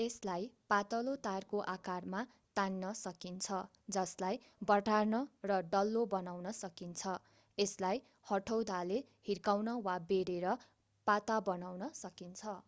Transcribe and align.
यसलाई 0.00 0.48
पातलो 0.70 1.12
तारको 1.26 1.60
आकारमा 1.74 2.18
तान्न 2.56 2.88
सकिन्छ 2.98 3.60
जसलाई 3.96 4.40
बटार्न 4.64 5.20
र 5.44 5.56
डल्लो 5.70 6.02
बनाउन 6.10 6.52
सकिन्छ 6.58 7.14
यसलाई 7.58 8.02
हथौडाले 8.26 8.98
हिर्काउन 9.30 9.76
वा 9.88 9.94
बेरेर 10.12 10.52
पाता 11.06 11.38
बनाउन 11.48 11.88
सकिन्छ 12.02 12.54